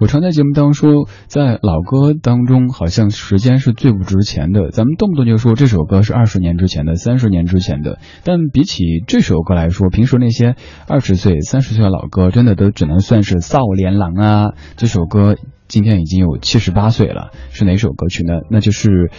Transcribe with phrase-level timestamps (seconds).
[0.00, 4.70] 我常在节目当中说，在老歌当中，好像时间是最不值钱的。
[4.70, 10.54] 咱们动不动就说这首歌是二十年之前的、三十年之前的，但比起这首歌来说，平时那些
[10.86, 14.52] 二十岁、三十岁的老歌，真的都只能算是少年郎啊。
[14.76, 18.34] 这首歌今天已经有七十八岁了，是哪首歌曲呢？
[18.50, 19.10] 那就是。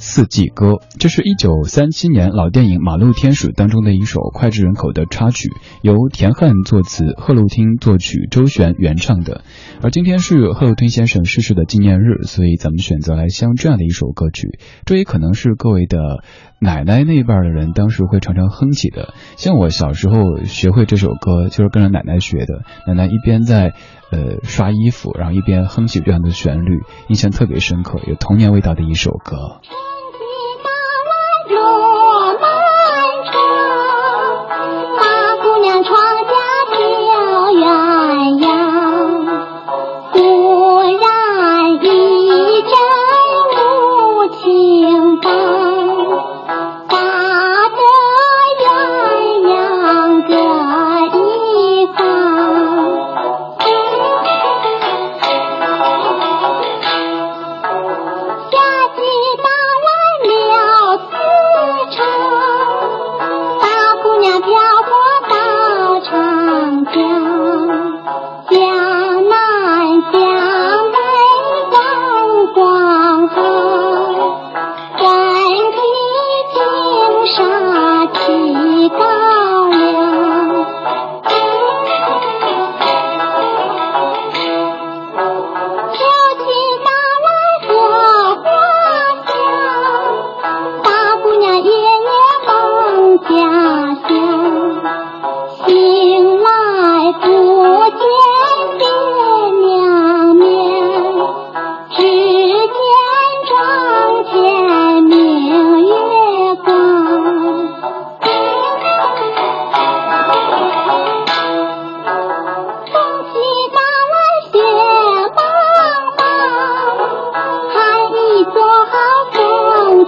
[0.00, 5.48] 四季歌，这是一九三七年老电影《马路天使》当中的一首脍炙人口的插曲，
[5.82, 9.42] 由田汉作词，贺露汀作曲，周璇原唱的。
[9.82, 14.60] 而今天是贺露汀先生逝世的纪念日，所以咱们选择来像这样的一首歌曲。
[14.84, 15.98] 这也可能是各位的
[16.60, 19.14] 奶奶那一辈的人当时会常常哼起的。
[19.36, 22.62] 像我小时候学会这首歌，就是跟着奶奶学的。
[22.86, 23.74] 奶奶一边在
[24.12, 29.60] 呃刷衣服，然后一边哼起这样的旋律，印象特别深刻，有童年味道的一首歌。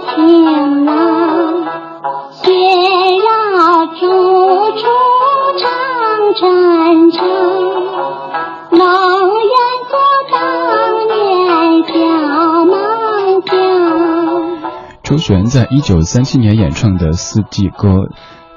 [0.07, 0.91] 情郎。
[2.31, 3.99] 雪绕处
[4.77, 4.83] 处
[5.59, 5.63] 长
[6.39, 7.19] 城长，
[8.71, 9.53] 梦远
[9.89, 9.93] 作
[10.31, 10.33] 当
[11.07, 11.91] 年小
[12.65, 12.73] 满
[13.45, 13.49] 江。
[15.03, 17.89] 周璇在一九三七年演唱的《四季歌》，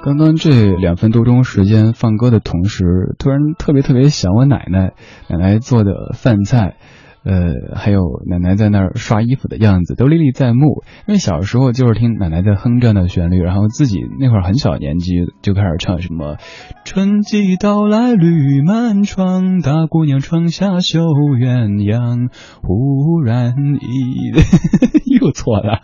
[0.03, 2.85] 刚刚这两分多钟时间放歌的同时，
[3.19, 4.95] 突然特别特别想我奶奶，
[5.29, 6.77] 奶奶做的饭菜，
[7.25, 10.83] 呃，还有奶奶在那儿刷衣服的样子，都历历在目。
[11.09, 16.37] 因为小时候就是听奶奶在哼这样的旋律，然后自己那会儿很小年纪就开始唱什么
[16.85, 22.29] “春季到来绿满窗，大姑娘窗下绣鸳鸯”，
[22.63, 24.31] 忽然一
[25.19, 25.81] 又错了。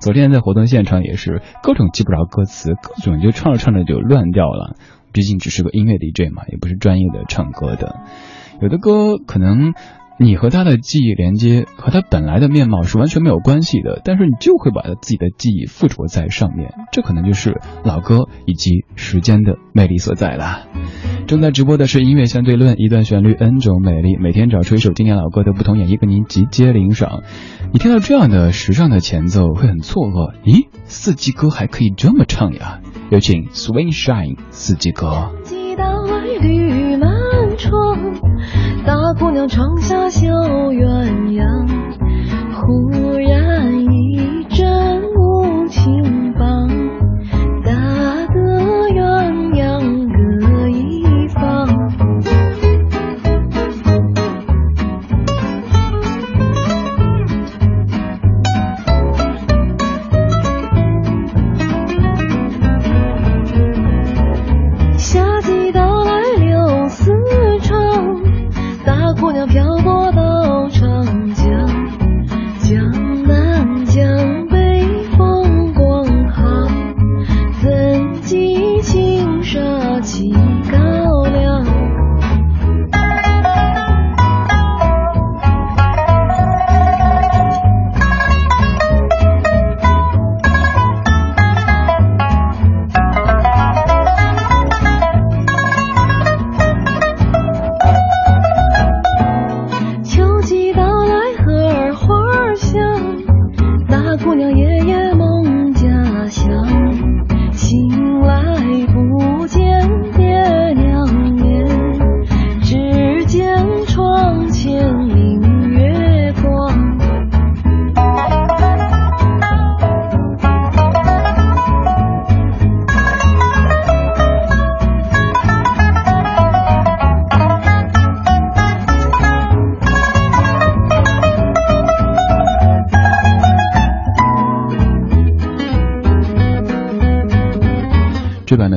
[0.00, 4.76] 昨天在活动现场也是各种记不着歌词，各种就唱着唱着就乱掉了。
[5.12, 8.00] 毕竟只是个音乐 DJ 嘛，也不是专业的唱歌的。
[8.60, 9.72] 有的歌可能
[10.20, 20.66] 你和他的记忆连接和他本来的面貌是完全没有关系的，但是你就会把他自己的记忆附着在上面，这可能就是老歌以及时间的魅力所在啦。
[21.28, 27.22] 正在直播的是音乐相对论，一段旋律 N 种美丽，每天找出一首经典老歌的不同演绎，跟您集结领赏。
[27.72, 32.80] 你听到这样的时尚的前奏，会很错愕，咦，四季歌还可以这么唱呀？
[33.10, 35.30] 有请 Swing Shine 四季歌。
[39.18, 40.28] 姑娘窗下绣
[40.70, 40.97] 鸳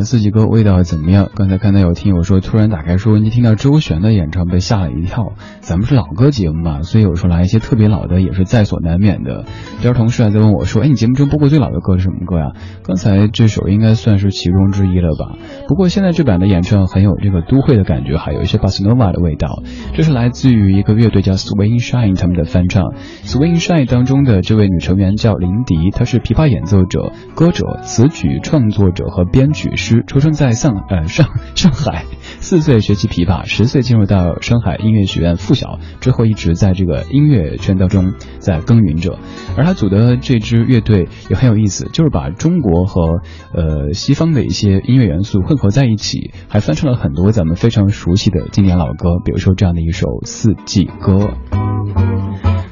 [0.06, 1.30] 四季歌味道怎么样？
[1.36, 5.34] 刚才看到有听友说，突然打开收音机听到周璇的演唱被吓了一跳。
[5.60, 9.46] 咱们是老歌节目嘛，所以有时候来一些特别老的也是在所难免的。
[9.82, 12.52] 第二同事还在问我说：“哎，你节目中播过最老的歌是什么歌呀？”
[12.84, 15.38] 刚才这首应该算是其中之一了吧？
[15.68, 19.62] 不过现在这版的演唱很有这个都会的感觉，还有一些巴塞诺瓦的味道。
[19.94, 22.94] 这是来自于一个乐队叫 Swing Shine 他们的翻唱。
[23.24, 32.06] Swing Shine 当中的这位女成员叫林迪，她是琵琶演奏者、歌者、词曲创作者和编曲师，出生在上呃上 上海。
[32.40, 39.20] 四岁学习琵琶，十岁进入到上海音乐学院附小，之后一直在这个音乐圈当中在耕耘着。
[39.58, 43.22] 而他组的这支乐队也很有意思，就是把中国和
[43.54, 51.36] 呃西方的一些音乐元素混合在一起，还翻唱了很多咱们非常熟悉的经典老歌，比如说这样的一首《四季歌》。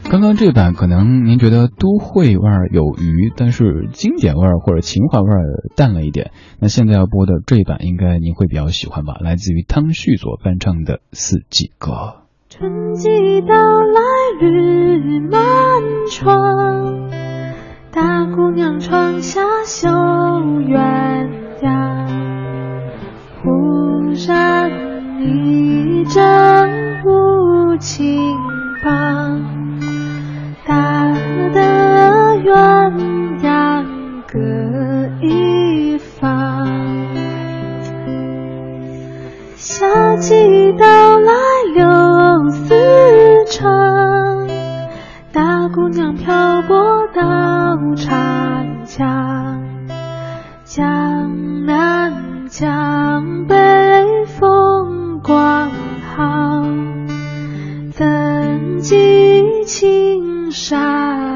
[0.10, 6.32] 刚刚这版可能您觉得都会味儿有余，但是经典味儿或者情怀味儿淡了一点。
[6.60, 9.18] 那现在要播的这一版应该您会比较喜欢吧？
[9.22, 11.92] 来自于汤旭所翻唱的《四季歌》。
[12.50, 13.08] 春季
[13.42, 14.02] 到来
[14.42, 15.40] 绿满
[16.10, 17.12] 窗，
[17.92, 21.30] 大姑娘窗下绣鸳
[21.62, 22.08] 鸯。
[23.44, 23.48] 忽
[24.28, 24.72] 然
[25.22, 25.69] 一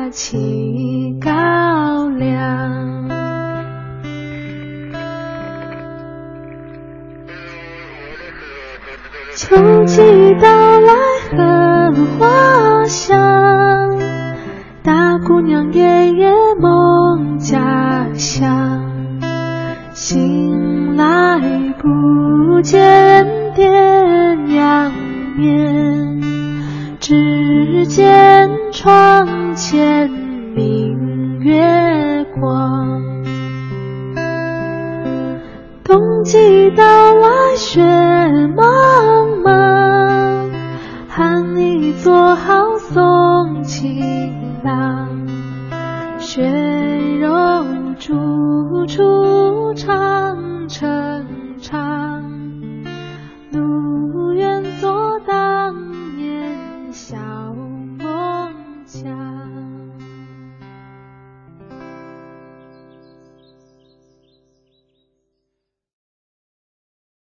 [0.10, 1.30] 起高
[2.10, 3.10] 粱。
[9.36, 10.02] 秋季
[10.40, 10.94] 到来
[11.32, 13.18] 荷花香，
[14.84, 18.82] 大姑娘夜夜梦家乡。
[19.94, 21.40] 醒来
[21.80, 23.68] 不见爹
[24.46, 24.92] 娘
[25.36, 26.22] 面，
[27.00, 29.28] 只见窗
[29.66, 33.02] 前明月光。
[35.86, 38.83] 冬季到来雪茫